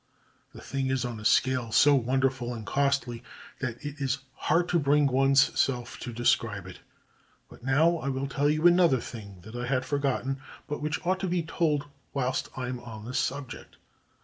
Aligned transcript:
The 0.51 0.61
thing 0.61 0.87
is 0.87 1.05
on 1.05 1.19
a 1.19 1.23
scale 1.25 1.71
so 1.71 1.93
wonderful 1.93 2.55
and 2.55 2.65
costly 2.65 3.21
that 3.59 3.85
it 3.85 4.01
is 4.01 4.17
hard 4.33 4.67
to 4.69 4.79
bring 4.79 5.05
one's 5.05 5.55
self 5.59 5.99
to 5.99 6.11
describe 6.11 6.65
it. 6.65 6.79
But 7.49 7.61
now 7.63 7.97
I 7.97 8.09
will 8.09 8.25
tell 8.25 8.49
you 8.49 8.65
another 8.65 8.99
thing 8.99 9.41
that 9.41 9.53
I 9.55 9.67
had 9.67 9.85
for 9.85 9.99
gotten, 9.99 10.41
but 10.67 10.81
which 10.81 11.05
ought 11.05 11.19
to 11.19 11.27
be 11.27 11.43
told 11.43 11.85
whilst 12.15 12.49
I 12.57 12.67
am 12.67 12.79
on 12.79 13.05
this 13.05 13.19
subject. 13.19 13.77